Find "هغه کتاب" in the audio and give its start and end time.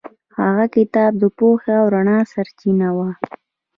0.39-1.11